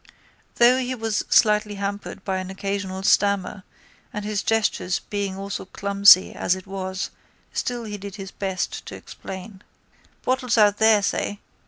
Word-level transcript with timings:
Though 0.55 0.79
he 0.79 0.95
was 0.95 1.23
slightly 1.29 1.75
hampered 1.75 2.25
by 2.25 2.37
an 2.37 2.49
occasional 2.49 3.03
stammer 3.03 3.61
and 4.11 4.25
his 4.25 4.41
gestures 4.41 4.97
being 4.97 5.37
also 5.37 5.65
clumsy 5.65 6.33
as 6.33 6.55
it 6.55 6.65
was 6.65 7.11
still 7.53 7.83
he 7.83 7.99
did 7.99 8.15
his 8.15 8.31
best 8.31 8.83
to 8.87 8.95
explain. 8.95 9.61
—Bottles 10.23 10.57
out 10.57 10.77
there, 10.77 11.03
say. 11.03 11.39